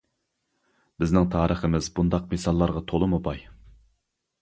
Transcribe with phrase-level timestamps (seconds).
[1.03, 3.49] بىزنىڭ تارىخىمىز بۇنداق مىساللارغا تولىمۇ باي.